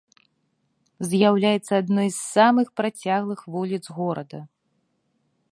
[1.09, 4.39] З'яўляецца адной з самых працяглых вуліц горада.